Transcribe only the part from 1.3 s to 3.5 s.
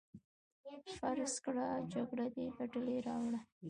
کړه جګړه دې ګټلې راوړه.